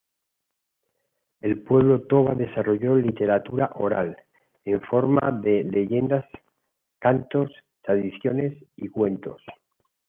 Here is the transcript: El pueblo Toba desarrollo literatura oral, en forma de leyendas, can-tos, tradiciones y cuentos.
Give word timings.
El 1.41 1.61
pueblo 1.61 2.01
Toba 2.07 2.33
desarrollo 2.33 2.95
literatura 2.95 3.69
oral, 3.75 4.17
en 4.65 4.81
forma 4.81 5.29
de 5.43 5.63
leyendas, 5.63 6.25
can-tos, 6.99 7.51
tradiciones 7.83 8.55
y 8.77 8.87
cuentos. 8.89 9.43